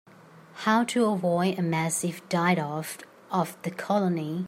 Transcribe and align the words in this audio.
How 0.65 0.83
to 0.85 1.05
avoid 1.05 1.59
a 1.59 1.61
massive 1.61 2.27
die-off 2.27 2.97
of 3.29 3.55
the 3.61 3.69
colony. 3.69 4.39